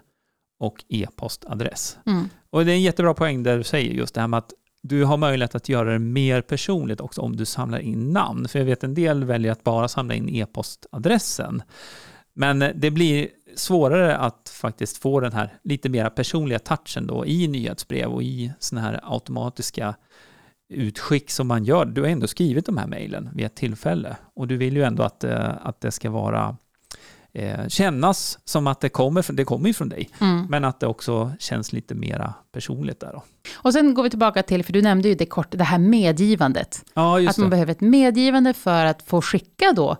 och 0.58 0.84
e-postadress. 0.88 1.98
Mm. 2.06 2.28
Och 2.50 2.64
det 2.64 2.72
är 2.72 2.74
en 2.74 2.82
jättebra 2.82 3.14
poäng 3.14 3.42
där 3.42 3.58
du 3.58 3.64
säger 3.64 3.94
just 3.94 4.14
det 4.14 4.20
här 4.20 4.28
med 4.28 4.38
att 4.38 4.52
du 4.82 5.04
har 5.04 5.16
möjlighet 5.16 5.54
att 5.54 5.68
göra 5.68 5.92
det 5.92 5.98
mer 5.98 6.42
personligt 6.42 7.00
också 7.00 7.20
om 7.20 7.36
du 7.36 7.44
samlar 7.44 7.78
in 7.78 8.12
namn. 8.12 8.48
För 8.48 8.58
jag 8.58 8.66
vet 8.66 8.84
en 8.84 8.94
del 8.94 9.24
väljer 9.24 9.52
att 9.52 9.64
bara 9.64 9.88
samla 9.88 10.14
in 10.14 10.28
e-postadressen. 10.28 11.62
Men 12.32 12.64
det 12.74 12.90
blir 12.90 13.28
svårare 13.54 14.16
att 14.16 14.48
faktiskt 14.54 14.98
få 14.98 15.20
den 15.20 15.32
här 15.32 15.54
lite 15.62 15.88
mer 15.88 16.08
personliga 16.10 16.58
touchen 16.58 17.06
då 17.06 17.26
i 17.26 17.48
nyhetsbrev 17.48 18.08
och 18.08 18.22
i 18.22 18.52
sådana 18.58 18.86
här 18.86 19.00
automatiska 19.02 19.94
utskick 20.68 21.30
som 21.30 21.46
man 21.48 21.64
gör. 21.64 21.84
Du 21.84 22.00
har 22.00 22.08
ändå 22.08 22.26
skrivit 22.26 22.66
de 22.66 22.76
här 22.76 22.86
mejlen 22.86 23.28
vid 23.34 23.46
ett 23.46 23.54
tillfälle 23.54 24.16
och 24.34 24.46
du 24.48 24.56
vill 24.56 24.76
ju 24.76 24.82
ändå 24.82 25.02
att, 25.02 25.24
eh, 25.24 25.50
att 25.62 25.80
det 25.80 25.90
ska 25.90 26.10
vara 26.10 26.56
eh, 27.32 27.68
kännas 27.68 28.38
som 28.44 28.66
att 28.66 28.80
det 28.80 28.88
kommer, 28.88 29.22
från, 29.22 29.36
det 29.36 29.44
kommer 29.44 29.66
ju 29.66 29.72
från 29.74 29.88
dig, 29.88 30.10
Mm. 30.20 30.46
men 30.48 30.64
att 30.64 30.80
det 30.80 30.86
också 30.86 31.32
känns 31.38 31.72
lite 31.72 31.94
mera 31.94 32.34
personligt 32.52 33.00
där 33.00 33.12
då. 33.12 33.22
Och 33.54 33.72
sen 33.72 33.94
går 33.94 34.02
vi 34.02 34.10
tillbaka 34.10 34.42
till, 34.42 34.64
för 34.64 34.72
du 34.72 34.82
nämnde 34.82 35.08
ju 35.08 35.14
det 35.14 35.26
kort, 35.26 35.46
det 35.50 35.64
här 35.64 35.78
medgivandet. 35.78 36.84
Ja, 36.94 37.28
Att 37.28 37.38
man 37.38 37.46
det. 37.46 37.50
behöver 37.50 37.72
ett 37.72 37.80
medgivande 37.80 38.52
för 38.54 38.84
att 38.84 39.02
få 39.02 39.22
skicka 39.22 39.72
då 39.76 39.96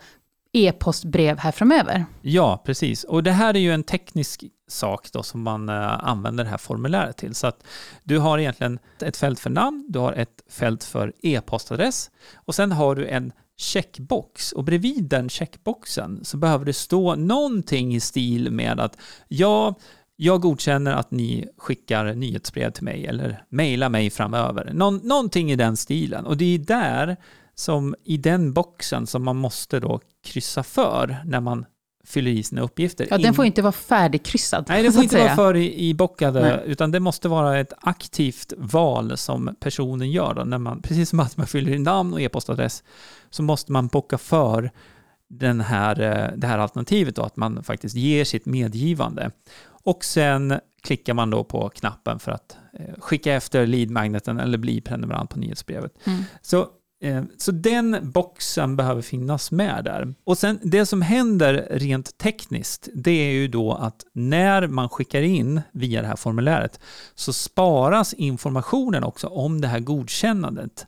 e-postbrev 0.52 1.38
här 1.38 1.52
framöver. 1.52 2.04
Ja, 2.22 2.62
precis. 2.64 3.04
Och 3.04 3.22
det 3.22 3.32
här 3.32 3.54
är 3.54 3.60
ju 3.60 3.72
en 3.72 3.82
teknisk 3.82 4.44
sak 4.68 5.12
då 5.12 5.22
som 5.22 5.42
man 5.42 5.68
eh, 5.68 6.04
använder 6.08 6.44
det 6.44 6.50
här 6.50 6.58
formuläret 6.58 7.16
till. 7.16 7.34
Så 7.34 7.46
att 7.46 7.64
du 8.04 8.18
har 8.18 8.38
egentligen 8.38 8.78
ett 9.02 9.16
fält 9.16 9.40
för 9.40 9.50
namn, 9.50 9.86
du 9.88 9.98
har 9.98 10.12
ett 10.12 10.42
fält 10.50 10.84
för 10.84 11.12
e-postadress 11.22 12.10
och 12.34 12.54
sen 12.54 12.72
har 12.72 12.94
du 12.94 13.06
en 13.06 13.32
checkbox 13.56 14.52
och 14.52 14.64
bredvid 14.64 15.04
den 15.04 15.28
checkboxen 15.28 16.24
så 16.24 16.36
behöver 16.36 16.64
det 16.64 16.72
stå 16.72 17.14
någonting 17.14 17.94
i 17.94 18.00
stil 18.00 18.50
med 18.50 18.80
att 18.80 18.96
ja, 19.28 19.74
jag 20.16 20.40
godkänner 20.40 20.92
att 20.92 21.10
ni 21.10 21.48
skickar 21.56 22.14
nyhetsbrev 22.14 22.70
till 22.70 22.84
mig 22.84 23.06
eller 23.06 23.44
mejlar 23.48 23.88
mig 23.88 24.10
framöver. 24.10 24.70
Någon, 24.72 24.96
någonting 24.96 25.52
i 25.52 25.56
den 25.56 25.76
stilen. 25.76 26.26
Och 26.26 26.36
det 26.36 26.54
är 26.54 26.58
där 26.58 27.16
som 27.54 27.94
i 28.04 28.16
den 28.16 28.52
boxen 28.52 29.06
som 29.06 29.24
man 29.24 29.36
måste 29.36 29.80
då 29.80 30.00
kryssa 30.24 30.62
för 30.62 31.16
när 31.24 31.40
man 31.40 31.64
fyller 32.04 32.30
i 32.30 32.42
sina 32.42 32.60
uppgifter. 32.60 33.06
Ja, 33.10 33.18
den 33.18 33.34
får 33.34 33.44
inte 33.44 33.62
vara 33.62 33.72
färdigkryssad. 33.72 34.64
Nej, 34.68 34.86
så 34.86 34.92
får 34.92 35.02
inte 35.02 35.16
vara 35.16 35.24
säga. 35.26 35.36
för 35.36 35.56
i- 35.56 35.88
ibockade, 35.88 36.40
Nej. 36.42 36.62
utan 36.66 36.90
det 36.90 37.00
måste 37.00 37.28
vara 37.28 37.58
ett 37.60 37.72
aktivt 37.80 38.52
val 38.56 39.16
som 39.16 39.56
personen 39.60 40.10
gör. 40.10 40.34
Då, 40.34 40.44
när 40.44 40.58
man, 40.58 40.82
precis 40.82 41.08
som 41.10 41.20
att 41.20 41.36
man 41.36 41.46
fyller 41.46 41.72
i 41.72 41.78
namn 41.78 42.12
och 42.12 42.20
e-postadress, 42.20 42.82
så 43.30 43.42
måste 43.42 43.72
man 43.72 43.86
bocka 43.86 44.18
för 44.18 44.70
den 45.28 45.60
här, 45.60 46.00
eh, 46.00 46.36
det 46.36 46.46
här 46.46 46.58
alternativet, 46.58 47.16
då, 47.16 47.22
att 47.22 47.36
man 47.36 47.62
faktiskt 47.64 47.96
ger 47.96 48.24
sitt 48.24 48.46
medgivande. 48.46 49.30
Och 49.84 50.04
sen 50.04 50.60
klickar 50.82 51.14
man 51.14 51.30
då 51.30 51.44
på 51.44 51.68
knappen 51.68 52.18
för 52.18 52.32
att 52.32 52.56
eh, 52.78 52.94
skicka 53.00 53.34
efter 53.34 53.66
lead-magneten 53.66 54.40
eller 54.40 54.58
bli 54.58 54.80
prenumerant 54.80 55.30
på 55.30 55.38
nyhetsbrevet. 55.38 55.92
Mm. 56.06 56.22
Så, 56.42 56.68
Eh, 57.02 57.22
så 57.38 57.52
den 57.52 58.10
boxen 58.10 58.76
behöver 58.76 59.02
finnas 59.02 59.50
med 59.50 59.84
där. 59.84 60.14
Och 60.24 60.38
sen 60.38 60.58
det 60.62 60.86
som 60.86 61.02
händer 61.02 61.68
rent 61.70 62.18
tekniskt, 62.18 62.88
det 62.94 63.10
är 63.10 63.32
ju 63.32 63.48
då 63.48 63.72
att 63.72 64.04
när 64.12 64.66
man 64.66 64.88
skickar 64.88 65.22
in 65.22 65.60
via 65.72 66.02
det 66.02 66.08
här 66.08 66.16
formuläret 66.16 66.80
så 67.14 67.32
sparas 67.32 68.12
informationen 68.14 69.04
också 69.04 69.26
om 69.26 69.60
det 69.60 69.68
här 69.68 69.80
godkännandet 69.80 70.86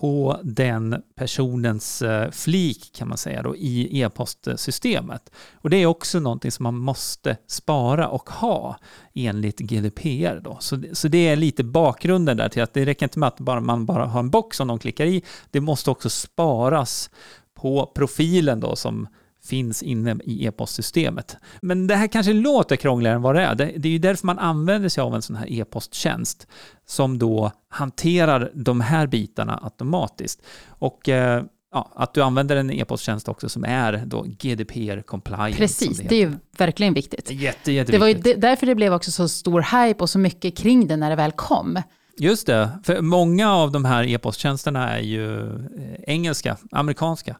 på 0.00 0.40
den 0.42 1.02
personens 1.14 2.02
eh, 2.02 2.30
flik 2.30 2.90
kan 2.94 3.08
man 3.08 3.18
säga 3.18 3.42
då 3.42 3.56
i 3.56 4.00
e-postsystemet. 4.00 5.30
Och 5.54 5.70
det 5.70 5.76
är 5.76 5.86
också 5.86 6.20
någonting 6.20 6.50
som 6.52 6.62
man 6.62 6.76
måste 6.78 7.36
spara 7.46 8.08
och 8.08 8.30
ha 8.30 8.78
enligt 9.14 9.58
GDPR. 9.58 10.40
Då. 10.44 10.56
Så, 10.60 10.76
det- 10.76 10.94
så 10.98 11.08
det 11.08 11.28
är 11.28 11.36
lite 11.36 11.64
bakgrunden 11.64 12.36
där 12.36 12.48
till 12.48 12.62
att 12.62 12.74
det 12.74 12.84
räcker 12.84 13.06
inte 13.06 13.18
med 13.18 13.26
att 13.26 13.40
bara, 13.40 13.60
man 13.60 13.86
bara 13.86 14.06
har 14.06 14.20
en 14.20 14.30
box 14.30 14.56
som 14.56 14.68
de 14.68 14.78
klickar 14.78 15.06
i. 15.06 15.22
Det 15.50 15.60
måste 15.60 15.90
också 15.90 16.10
sparas 16.10 17.10
på 17.54 17.92
profilen 17.94 18.60
då 18.60 18.76
som 18.76 19.08
finns 19.46 19.82
inne 19.82 20.16
i 20.24 20.46
e-postsystemet. 20.46 21.36
Men 21.60 21.86
det 21.86 21.96
här 21.96 22.06
kanske 22.06 22.32
låter 22.32 22.76
krångligare 22.76 23.16
än 23.16 23.22
vad 23.22 23.34
det 23.34 23.42
är. 23.42 23.54
Det, 23.54 23.64
det 23.76 23.88
är 23.88 23.92
ju 23.92 23.98
därför 23.98 24.26
man 24.26 24.38
använder 24.38 24.88
sig 24.88 25.02
av 25.02 25.14
en 25.14 25.22
sån 25.22 25.36
här 25.36 25.52
e-posttjänst 25.52 26.46
som 26.86 27.18
då 27.18 27.52
hanterar 27.68 28.50
de 28.54 28.80
här 28.80 29.06
bitarna 29.06 29.60
automatiskt. 29.62 30.42
Och 30.68 31.08
eh, 31.08 31.44
ja, 31.72 31.92
att 31.94 32.14
du 32.14 32.22
använder 32.22 32.56
en 32.56 32.70
e-posttjänst 32.70 33.28
också 33.28 33.48
som 33.48 33.64
är 33.64 34.02
då 34.06 34.22
GDPR 34.22 35.02
compliant. 35.02 35.56
Precis, 35.56 35.96
som 35.96 36.06
det 36.06 36.14
är 36.14 36.20
ju 36.20 36.32
verkligen 36.58 36.94
viktigt. 36.94 37.30
Jätte, 37.30 37.72
jätteviktigt. 37.72 37.92
Det 37.92 37.98
var 37.98 38.08
ju 38.08 38.40
därför 38.40 38.66
det 38.66 38.74
blev 38.74 38.94
också 38.94 39.10
så 39.10 39.28
stor 39.28 39.60
hype 39.60 40.02
och 40.02 40.10
så 40.10 40.18
mycket 40.18 40.56
kring 40.56 40.86
det 40.86 40.96
när 40.96 41.10
det 41.10 41.16
väl 41.16 41.32
kom. 41.32 41.82
Just 42.18 42.46
det, 42.46 42.70
för 42.82 43.02
många 43.02 43.52
av 43.52 43.72
de 43.72 43.84
här 43.84 44.04
e-posttjänsterna 44.04 44.90
är 44.90 45.00
ju 45.02 45.46
eh, 45.48 46.00
engelska, 46.06 46.56
amerikanska 46.70 47.36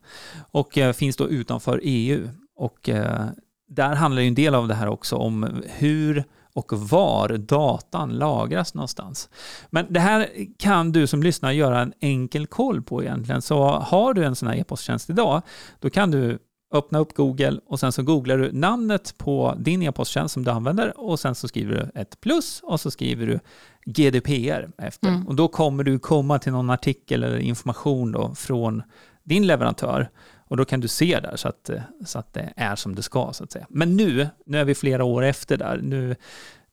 och 0.51 0.79
eh, 0.79 0.93
finns 0.93 1.17
då 1.17 1.29
utanför 1.29 1.81
EU. 1.83 2.29
Och 2.57 2.89
eh, 2.89 3.27
där 3.69 3.95
handlar 3.95 4.23
ju 4.23 4.29
en 4.29 4.35
del 4.35 4.55
av 4.55 4.69
det 4.69 4.75
här 4.75 4.89
också 4.89 5.17
om 5.17 5.63
hur 5.67 6.25
och 6.53 6.73
var 6.73 7.29
datan 7.29 8.11
lagras 8.11 8.75
någonstans. 8.75 9.29
Men 9.71 9.87
det 9.89 10.01
här 10.01 10.29
kan 10.59 10.93
du 10.93 11.07
som 11.07 11.23
lyssnar 11.23 11.53
göra 11.53 11.81
en 11.81 11.93
enkel 12.01 12.47
koll 12.47 12.83
på 12.83 13.03
egentligen. 13.03 13.43
Så 13.43 13.69
har 13.69 14.15
du 14.15 14.25
en 14.25 14.37
sån 14.37 14.49
här 14.49 14.57
e-posttjänst 14.57 15.11
idag, 15.11 15.43
då 15.81 15.91
kan 15.91 16.11
du 16.11 16.39
öppna 16.73 16.99
upp 16.99 17.15
Google 17.15 17.61
och 17.67 17.81
sen 17.81 17.93
så 17.93 18.03
googlar 18.03 18.39
du 18.39 18.53
namnet 18.53 19.19
på 19.19 19.55
din 19.59 19.83
e-posttjänst 19.83 20.35
som 20.35 20.45
du 20.45 20.51
använder 20.51 21.01
och 21.01 21.21
sen 21.21 21.35
så 21.35 21.49
skriver 21.49 21.75
du 21.75 22.01
ett 22.01 22.21
plus 22.21 22.61
och 22.63 22.81
så 22.81 22.91
skriver 22.91 23.27
du 23.27 23.41
GDPR 23.85 24.69
efter. 24.79 25.09
Mm. 25.09 25.27
Och 25.29 25.35
då 25.35 25.49
kommer 25.49 25.85
du 25.85 25.99
komma 25.99 26.39
till 26.39 26.53
någon 26.53 26.71
artikel 26.71 27.25
eller 27.25 27.39
information 27.39 28.13
då 28.13 28.35
från 28.35 28.83
din 29.23 29.47
leverantör 29.47 30.11
och 30.49 30.57
då 30.57 30.65
kan 30.65 30.81
du 30.81 30.89
se 30.89 31.21
där 31.21 31.37
så 31.37 31.49
att, 31.49 31.71
så 32.07 32.19
att 32.19 32.33
det 32.33 32.53
är 32.57 32.77
som 32.77 32.95
det 32.95 33.03
ska 33.03 33.33
så 33.33 33.45
att 33.45 33.53
säga. 33.53 33.67
Men 33.69 33.97
nu, 33.97 34.29
nu 34.47 34.59
är 34.59 34.65
vi 34.65 34.75
flera 34.75 35.05
år 35.05 35.25
efter 35.25 35.57
där. 35.57 35.81
Nu, 35.83 36.17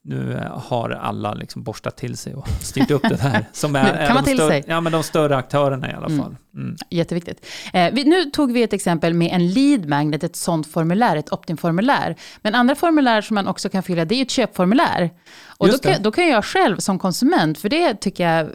nu 0.05 0.47
har 0.53 0.89
alla 0.89 1.33
liksom 1.33 1.63
borstat 1.63 1.97
till 1.97 2.17
sig 2.17 2.35
och 2.35 2.47
styrt 2.61 2.91
upp 2.91 3.01
det 3.09 3.21
här. 3.21 3.45
Som 3.53 3.75
är, 3.75 3.93
är 3.93 4.13
man 4.13 4.23
de 4.23 4.33
större, 4.35 4.49
sig. 4.49 4.63
Ja, 4.67 4.81
men 4.81 4.91
de 4.91 5.03
större 5.03 5.35
aktörerna 5.37 5.91
i 5.91 5.93
alla 5.93 6.05
Mm. 6.05 6.19
fall. 6.19 6.35
Mm. 6.55 6.75
Jätteviktigt. 6.89 7.45
Eh, 7.73 7.93
vi, 7.93 8.03
nu 8.03 8.25
tog 8.25 8.51
vi 8.51 8.63
ett 8.63 8.73
exempel 8.73 9.13
med 9.13 9.31
en 9.33 9.47
lead 9.53 9.85
magnet, 9.89 10.23
ett 10.23 10.35
sånt 10.35 10.67
formulär, 10.71 11.15
ett 11.15 11.33
opt-in-formulär. 11.33 12.15
Men 12.41 12.55
andra 12.55 12.75
formulär 12.75 13.21
som 13.21 13.35
man 13.35 13.47
också 13.47 13.69
kan 13.69 13.83
fylla, 13.83 14.05
det 14.05 14.15
är 14.15 14.21
ett 14.21 14.31
köpformulär. 14.31 15.09
Och 15.57 15.67
då 15.67 15.77
kan, 15.77 16.01
då 16.03 16.11
kan 16.11 16.27
jag 16.27 16.45
själv 16.45 16.77
som 16.77 16.99
konsument, 16.99 17.57
för 17.57 17.69
det 17.69 17.93
tycker 17.95 18.29
jag 18.29 18.49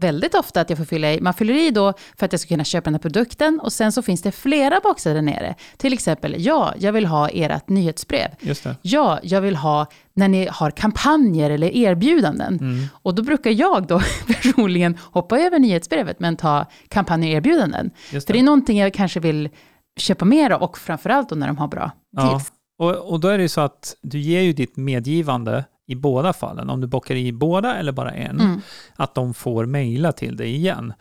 väldigt 0.00 0.34
ofta 0.34 0.60
att 0.60 0.70
jag 0.70 0.78
får 0.78 0.84
fylla 0.84 1.12
i. 1.12 1.20
Man 1.20 1.34
fyller 1.34 1.54
i 1.54 1.70
då 1.70 1.92
för 2.16 2.26
att 2.26 2.32
jag 2.32 2.40
ska 2.40 2.48
kunna 2.48 2.64
köpa 2.64 2.84
den 2.84 2.94
här 2.94 2.98
produkten 2.98 3.60
och 3.60 3.72
sen 3.72 3.92
så 3.92 4.02
finns 4.02 4.22
det 4.22 4.32
flera 4.32 4.80
boxar 4.80 5.14
där 5.14 5.22
nere. 5.22 5.54
Till 5.76 5.92
exempel, 5.92 6.34
ja, 6.38 6.74
jag 6.78 6.92
vill 6.92 7.06
ha 7.06 7.28
ert 7.28 7.68
nyhetsbrev. 7.68 8.28
Just 8.40 8.64
det. 8.64 8.76
Ja, 8.82 9.18
jag 9.22 9.40
vill 9.40 9.56
ha 9.56 9.86
när 10.14 10.28
ni 10.28 10.48
har 10.50 10.70
kampanjer 10.70 11.50
eller 11.50 11.76
erbjudanden. 11.76 12.58
Mm. 12.60 12.84
Och 12.92 13.14
då 13.14 13.22
brukar 13.22 13.50
jag 13.50 13.86
då 13.86 14.00
personligen 14.26 14.98
hoppa 15.12 15.38
över 15.38 15.58
nyhetsbrevet 15.58 16.20
men 16.20 16.36
ta 16.36 16.66
kampanjer 16.88 17.30
och 17.30 17.36
erbjudanden. 17.36 17.90
Just 18.12 18.26
För 18.26 18.32
det 18.34 18.40
är 18.40 18.42
någonting 18.44 18.78
jag 18.78 18.94
kanske 18.94 19.20
vill 19.20 19.48
köpa 19.96 20.24
mer 20.24 20.50
av 20.50 20.62
och 20.62 20.78
framförallt 20.78 21.28
då 21.28 21.34
när 21.36 21.46
de 21.46 21.58
har 21.58 21.68
bra 21.68 21.90
Ja. 22.16 22.22
deals. 22.22 22.52
Och, 22.78 22.94
och 23.12 23.20
då 23.20 23.28
är 23.28 23.38
det 23.38 23.42
ju 23.42 23.48
så 23.48 23.60
att 23.60 23.96
du 24.02 24.18
ger 24.18 24.40
ju 24.40 24.52
ditt 24.52 24.76
medgivande 24.76 25.64
i 25.88 25.94
båda 25.94 26.32
fallen, 26.32 26.70
om 26.70 26.80
du 26.80 26.86
bockar 26.86 27.14
i 27.14 27.32
båda 27.32 27.76
eller 27.76 27.92
bara 27.92 28.10
en, 28.10 28.40
Mm. 28.40 28.60
att 28.96 29.14
de 29.14 29.34
får 29.34 29.66
mejla 29.66 30.12
till 30.12 30.36
dig 30.36 30.54
igen. 30.54 30.92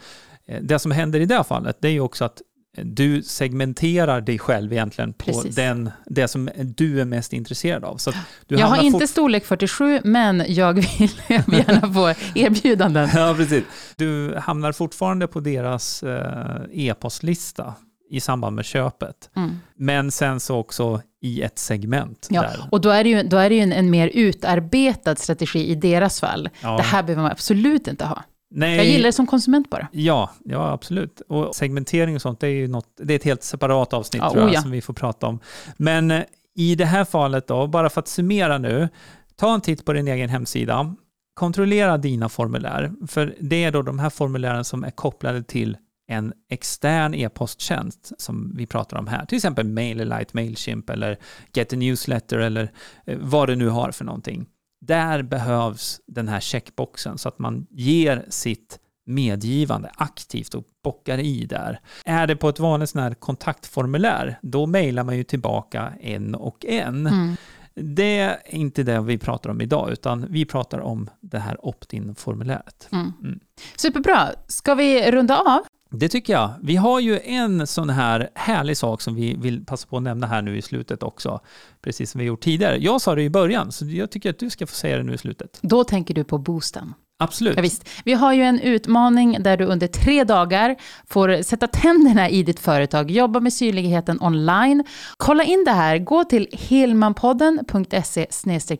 Eh, 0.47 0.61
Det 0.61 0.79
som 0.79 0.91
händer 0.91 1.19
i 1.19 1.25
det 1.25 1.43
fallet, 1.43 1.77
det 1.81 1.87
är 1.87 1.91
ju 1.91 1.99
också 1.99 2.25
att 2.25 2.41
eh, 2.77 2.85
du 2.85 3.21
segmenterar 3.23 4.21
dig 4.21 4.39
själv 4.39 4.73
egentligen 4.73 5.13
på 5.13 5.25
Precis. 5.25 5.55
den, 5.55 5.91
det 6.05 6.27
som 6.27 6.49
du 6.57 7.01
är 7.01 7.05
mest 7.05 7.33
intresserad 7.33 7.83
av. 7.83 7.97
Så 7.97 8.11
Jag 8.47 8.67
har 8.67 8.83
inte 8.83 8.99
fort- 8.99 9.09
storlek 9.09 9.45
47, 9.45 9.99
men 10.03 10.43
jag 10.47 10.73
vill 10.73 10.85
gärna 11.29 11.93
få 11.93 12.13
erbjudanden. 12.35 13.09
Ja, 13.15 13.33
precis. 13.37 13.63
Du 13.95 14.35
hamnar 14.37 14.71
fortfarande 14.71 15.27
på 15.27 15.39
deras 15.39 16.03
eh, 16.03 16.61
e-postlista 16.71 17.73
i 18.09 18.19
samband 18.19 18.55
med 18.55 18.65
köpet. 18.65 19.29
Mm. 19.35 19.59
Men 19.75 20.11
sen 20.11 20.39
så 20.39 20.57
också 20.57 21.01
i 21.21 21.41
ett 21.41 21.59
segment. 21.59 22.27
Ja, 22.29 22.41
där. 22.41 22.67
och 22.71 22.81
då 22.81 22.89
är 22.89 23.03
det 23.03 23.09
ju, 23.09 23.23
då 23.23 23.37
är 23.37 23.49
det 23.49 23.55
ju 23.55 23.61
en, 23.61 23.73
en 23.73 23.89
mer 23.89 24.07
utarbetad 24.13 25.15
strategi 25.15 25.67
i 25.67 25.75
deras 25.75 26.19
fall. 26.19 26.49
Ja. 26.61 26.77
Det 26.77 26.83
här 26.83 27.03
behöver 27.03 27.21
man 27.21 27.31
absolut 27.31 27.87
inte 27.87 28.05
ha. 28.05 28.23
Nej, 28.49 28.75
Jag 28.75 28.85
gillar 28.85 29.05
det 29.05 29.13
som 29.13 29.27
konsument 29.27 29.69
bara. 29.69 29.87
Ja, 29.91 30.29
ja, 30.45 30.71
absolut. 30.71 31.21
Och 31.27 31.55
segmentering 31.55 32.15
och 32.15 32.21
sånt, 32.21 32.39
det 32.39 32.47
är 32.47 32.51
ju 32.51 32.67
något, 32.67 32.87
det 32.97 33.13
är 33.13 33.15
ett 33.15 33.23
helt 33.23 33.43
separat 33.43 33.93
avsnitt 33.93 34.21
Ja, 34.23 34.29
tror 34.31 34.41
jag, 34.41 34.49
oh 34.49 34.53
ja. 34.53 34.61
som 34.61 34.71
vi 34.71 34.81
får 34.81 34.93
prata 34.93 35.27
om. 35.27 35.39
Men 35.77 36.11
eh, 36.11 36.23
i 36.55 36.75
det 36.75 36.85
här 36.85 37.05
fallet 37.05 37.47
då, 37.47 37.67
bara 37.67 37.89
för 37.89 37.99
att 38.01 38.07
summera 38.07 38.57
nu, 38.57 38.89
ta 39.35 39.53
en 39.53 39.61
titt 39.61 39.85
på 39.85 39.93
din 39.93 40.07
egen 40.07 40.29
hemsida, 40.29 40.95
kontrollera 41.33 41.97
dina 41.97 42.29
formulär, 42.29 42.91
för 43.07 43.35
det 43.39 43.63
är 43.63 43.71
då 43.71 43.81
de 43.81 43.99
här 43.99 44.09
formulären 44.09 44.63
som 44.63 44.83
är 44.83 44.91
kopplade 44.91 45.43
till 45.43 45.77
en 46.07 46.33
extern 46.49 47.13
e-posttjänst 47.13 48.11
som 48.17 48.53
vi 48.55 48.65
pratar 48.65 48.97
om 48.97 49.07
här, 49.07 49.25
till 49.25 49.35
exempel 49.35 49.67
MailerLite, 49.67 50.31
Mailchimp 50.33 50.89
eller 50.89 51.17
Get 51.53 51.73
a 51.73 51.75
Newsletter 51.75 52.37
eller 52.37 52.71
eh, 53.05 53.17
vad 53.21 53.49
det 53.49 53.55
nu 53.55 53.69
har 53.69 53.91
för 53.91 54.05
någonting. 54.05 54.45
Där 54.81 55.21
behövs 55.21 56.01
den 56.07 56.27
här 56.27 56.39
checkboxen 56.39 57.17
så 57.17 57.29
att 57.29 57.39
man 57.39 57.67
ger 57.69 58.25
sitt 58.29 58.79
medgivande 59.05 59.91
aktivt 59.95 60.53
och 60.53 60.63
bockar 60.83 61.17
i 61.17 61.45
där. 61.45 61.79
Är 62.05 62.27
det 62.27 62.35
på 62.35 62.49
ett 62.49 62.59
vanligt 62.59 62.89
sån 62.89 63.01
här 63.01 63.13
kontaktformulär, 63.13 64.39
då 64.41 64.65
mejlar 64.65 65.03
man 65.03 65.17
ju 65.17 65.23
tillbaka 65.23 65.93
en 66.01 66.35
och 66.35 66.65
en. 66.65 67.07
Mm. 67.07 67.35
Det 67.75 68.19
är 68.19 68.37
inte 68.45 68.83
det 68.83 69.01
vi 69.01 69.17
pratar 69.17 69.49
om 69.49 69.61
idag, 69.61 69.91
utan 69.91 70.25
vi 70.29 70.45
pratar 70.45 70.79
om 70.79 71.09
det 71.21 71.39
här 71.39 71.65
opt-in-formuläret. 71.65 72.89
Mm. 72.91 73.13
Mm. 73.23 73.39
Superbra. 73.75 74.29
Ska 74.47 74.75
vi 74.75 75.11
runda 75.11 75.37
av? 75.37 75.65
Det 75.89 76.09
tycker 76.09 76.33
jag. 76.33 76.53
Vi 76.61 76.75
har 76.75 76.99
ju 76.99 77.19
en 77.19 77.67
sån 77.67 77.89
här 77.89 78.29
härlig 78.35 78.77
sak 78.77 79.01
som 79.01 79.15
vi 79.15 79.35
vill 79.35 79.65
passa 79.65 79.87
på 79.87 79.97
att 79.97 80.03
nämna 80.03 80.27
här 80.27 80.41
nu 80.41 80.57
i 80.57 80.61
slutet 80.61 81.03
också. 81.03 81.39
Precis 81.81 82.11
som 82.11 82.19
vi 82.19 82.25
gjort 82.25 82.41
tidigare. 82.41 82.77
Jag 82.77 83.01
sa 83.01 83.15
det 83.15 83.23
i 83.23 83.29
början, 83.29 83.71
så 83.71 83.85
jag 83.85 84.11
tycker 84.11 84.29
att 84.29 84.39
du 84.39 84.49
ska 84.49 84.67
få 84.67 84.75
säga 84.75 84.97
det 84.97 85.03
nu 85.03 85.13
i 85.13 85.17
slutet. 85.17 85.59
Då 85.61 85.83
tänker 85.83 86.13
du 86.13 86.23
på 86.23 86.37
boosten. 86.37 86.93
Absolut. 87.19 87.55
Ja, 87.55 87.61
visst. 87.61 87.89
Vi 88.05 88.13
har 88.13 88.33
ju 88.33 88.41
en 88.41 88.59
utmaning 88.59 89.37
där 89.43 89.57
du 89.57 89.65
under 89.65 89.87
tre 89.87 90.23
dagar 90.23 90.75
får 91.07 91.43
sätta 91.43 91.67
tänderna 91.67 92.29
i 92.29 92.43
ditt 92.43 92.59
företag, 92.59 93.11
jobba 93.11 93.39
med 93.39 93.53
synligheten 93.53 94.21
online. 94.21 94.83
Kolla 95.17 95.43
in 95.43 95.63
det 95.65 95.71
här, 95.71 95.97
gå 95.97 96.23
till 96.23 96.47
hilmanpodden.se 96.51 98.27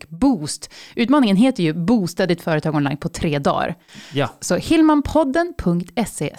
boost. 0.10 0.74
Utmaningen 0.96 1.38
heter 1.38 1.64
ju 1.64 1.74
Boosta 1.74 2.26
ditt 2.26 2.42
företag 2.42 2.76
online 2.76 2.98
på 2.98 3.10
tre 3.10 3.40
dagar. 3.40 3.76
Ja. 4.14 4.30
Så 4.40 4.56
hilmanpodden.se 4.56 6.36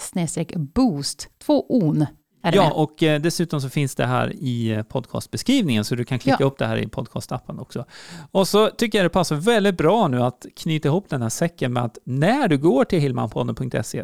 boost, 0.55 1.27
två 1.45 1.65
on. 1.69 2.05
Ja, 2.41 2.71
och 2.71 3.03
eh, 3.03 3.21
dessutom 3.21 3.61
så 3.61 3.69
finns 3.69 3.95
det 3.95 4.05
här 4.05 4.33
i 4.35 4.71
eh, 4.71 4.83
podcastbeskrivningen 4.83 5.85
så 5.85 5.95
du 5.95 6.05
kan 6.05 6.19
klicka 6.19 6.37
Ja. 6.39 6.45
upp 6.45 6.57
det 6.57 6.65
här 6.65 6.77
i 6.77 6.87
podcastappen 6.87 7.59
också. 7.59 7.85
Och 8.31 8.47
så 8.47 8.69
tycker 8.69 8.97
jag 8.97 9.05
det 9.05 9.09
passar 9.09 9.35
väldigt 9.35 9.77
bra 9.77 10.07
nu 10.07 10.21
att 10.23 10.45
knyta 10.55 10.87
ihop 10.87 11.09
den 11.09 11.21
här 11.21 11.29
säcken 11.29 11.73
med 11.73 11.83
att 11.83 11.97
när 12.03 12.47
du 12.47 12.57
går 12.57 12.85
till 12.85 12.99
hillmanpodden.se 12.99 14.03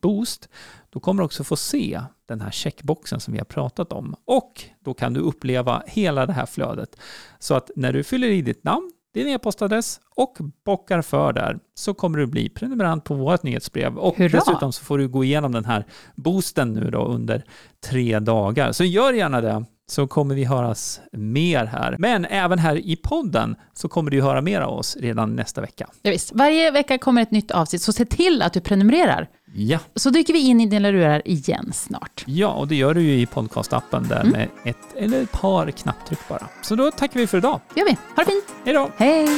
boost 0.00 0.48
då 0.90 1.00
kommer 1.00 1.22
du 1.22 1.24
också 1.24 1.44
få 1.44 1.56
se 1.56 2.00
den 2.28 2.40
här 2.40 2.50
checkboxen 2.50 3.20
som 3.20 3.32
vi 3.32 3.38
har 3.38 3.44
pratat 3.44 3.92
om. 3.92 4.14
Och 4.24 4.64
då 4.84 4.94
kan 4.94 5.12
du 5.12 5.20
uppleva 5.20 5.82
hela 5.86 6.26
det 6.26 6.32
här 6.32 6.46
flödet. 6.46 6.96
Så 7.38 7.54
att 7.54 7.70
när 7.76 7.92
du 7.92 8.04
fyller 8.04 8.28
i 8.28 8.42
ditt 8.42 8.64
namn, 8.64 8.92
din 9.14 9.28
e-postadress 9.28 10.00
och 10.14 10.36
bockar 10.64 11.02
för 11.02 11.32
där 11.32 11.58
så 11.74 11.94
kommer 11.94 12.18
du 12.18 12.26
bli 12.26 12.48
prenumerant 12.48 13.04
på 13.04 13.14
vårt 13.14 13.42
nyhetsbrev. 13.42 13.98
Och 13.98 14.16
Hurra! 14.16 14.28
dessutom 14.28 14.72
så 14.72 14.84
får 14.84 14.98
du 14.98 15.08
gå 15.08 15.24
igenom 15.24 15.52
den 15.52 15.64
här 15.64 15.84
boosten 16.14 16.72
nu 16.72 16.90
då 16.90 17.04
under 17.04 17.44
tre 17.86 18.18
dagar. 18.18 18.72
Så 18.72 18.84
gör 18.84 19.12
gärna 19.12 19.40
det 19.40 19.64
så 19.90 20.06
kommer 20.06 20.34
vi 20.34 20.44
höras 20.44 21.00
mer 21.12 21.64
här. 21.64 21.96
Men 21.98 22.24
även 22.24 22.58
här 22.58 22.76
i 22.76 22.96
podden 22.96 23.56
så 23.74 23.88
kommer 23.88 24.10
du 24.10 24.22
höra 24.22 24.40
mer 24.42 24.60
av 24.60 24.78
oss 24.78 24.96
redan 25.00 25.36
nästa 25.36 25.60
vecka. 25.60 25.86
Ja, 26.02 26.10
visst. 26.10 26.30
Varje 26.34 26.70
vecka 26.70 26.98
kommer 26.98 27.22
ett 27.22 27.30
nytt 27.30 27.50
avsnitt, 27.50 27.82
så 27.82 27.92
se 27.92 28.04
till 28.04 28.42
att 28.42 28.52
du 28.52 28.60
prenumererar. 28.60 29.28
Ja, 29.54 29.78
Så 29.94 30.10
dyker 30.10 30.32
vi 30.32 30.38
in 30.38 30.60
i 30.60 30.66
dina 30.66 30.90
lurar 30.90 31.28
igen 31.28 31.70
snart. 31.74 32.24
ja 32.26 32.48
och 32.48 32.68
det 32.68 32.74
gör 32.74 32.94
du 32.94 33.02
ju 33.02 33.20
i 33.20 33.26
podcastappen 33.26 34.08
där 34.08 34.24
med 34.24 34.48
ett 34.64 34.76
eller 34.96 35.22
ett 35.22 35.32
par 35.32 35.70
knapptryck 35.70 36.18
bara. 36.28 36.46
Så 36.62 36.74
då 36.74 36.90
tackar 36.90 37.20
vi 37.20 37.26
för 37.26 37.38
idag. 37.38 37.60
Det 37.74 37.80
gör 37.80 37.86
vi. 37.86 37.96
Ha 38.16 38.24
det 38.24 38.30
fint. 38.30 38.44
Hej 38.64 38.74
då! 38.74 38.90
Hej! 38.96 39.28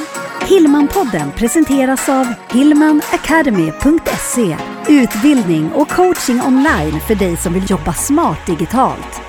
Hillmanpodden 0.48 1.30
presenteras 1.32 2.08
av 2.08 2.26
hillmanacademy.se 2.52 4.56
Utbildning 4.88 5.72
och 5.72 5.88
coaching 5.88 6.40
online 6.46 7.00
för 7.00 7.14
dig 7.14 7.36
som 7.36 7.52
vill 7.52 7.70
jobba 7.70 7.92
smart 7.92 8.46
digitalt. 8.46 9.20